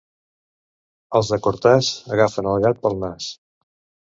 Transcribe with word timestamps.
Els 1.19 1.29
de 1.33 1.39
Cortàs 1.49 1.91
agafen 2.17 2.51
el 2.55 2.65
gat 2.67 2.83
pel 2.87 2.99
nas. 3.05 3.31